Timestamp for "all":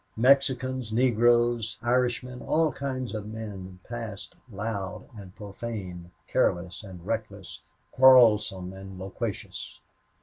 2.41-2.71